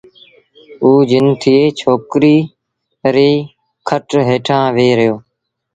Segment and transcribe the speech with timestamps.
[0.83, 2.49] اُ جن ٿئي ڇوڪريٚ
[3.15, 3.47] ريٚ
[3.87, 5.15] کٽ هيٺآݩ ويه رهيو